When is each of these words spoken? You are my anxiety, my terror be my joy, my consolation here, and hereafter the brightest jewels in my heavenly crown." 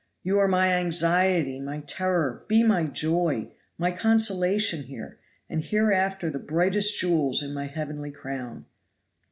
You 0.23 0.39
are 0.39 0.47
my 0.47 0.69
anxiety, 0.73 1.59
my 1.59 1.81
terror 1.81 2.43
be 2.47 2.63
my 2.63 2.85
joy, 2.85 3.51
my 3.77 3.91
consolation 3.91 4.85
here, 4.85 5.19
and 5.47 5.63
hereafter 5.63 6.31
the 6.31 6.39
brightest 6.39 6.99
jewels 6.99 7.43
in 7.43 7.53
my 7.53 7.67
heavenly 7.67 8.09
crown." 8.09 8.65